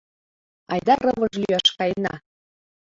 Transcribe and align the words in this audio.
Айда 0.71 0.93
рывыж 1.03 1.33
лӱяш 1.41 1.65
каена. 1.77 2.13